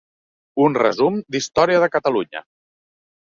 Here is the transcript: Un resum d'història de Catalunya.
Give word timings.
Un 0.67 0.77
resum 0.77 1.19
d'història 1.35 1.83
de 1.83 1.91
Catalunya. 1.97 2.41